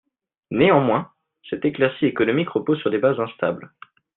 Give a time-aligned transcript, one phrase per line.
[0.49, 1.11] Néanmoins,
[1.47, 3.71] cette éclaircie économique repose sur des bases instables.